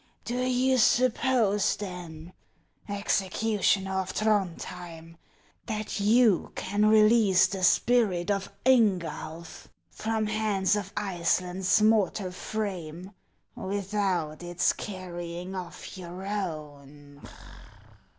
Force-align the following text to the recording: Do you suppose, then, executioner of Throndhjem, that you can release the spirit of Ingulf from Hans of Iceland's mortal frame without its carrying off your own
Do 0.25 0.39
you 0.41 0.79
suppose, 0.79 1.75
then, 1.75 2.33
executioner 2.89 3.99
of 3.99 4.11
Throndhjem, 4.15 5.15
that 5.67 5.99
you 5.99 6.51
can 6.55 6.87
release 6.87 7.45
the 7.45 7.61
spirit 7.63 8.31
of 8.31 8.51
Ingulf 8.65 9.67
from 9.91 10.25
Hans 10.25 10.75
of 10.75 10.91
Iceland's 10.97 11.83
mortal 11.83 12.31
frame 12.31 13.11
without 13.55 14.41
its 14.41 14.73
carrying 14.73 15.53
off 15.53 15.95
your 15.95 16.25
own 16.25 17.21